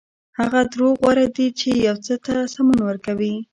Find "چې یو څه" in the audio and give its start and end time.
1.59-2.13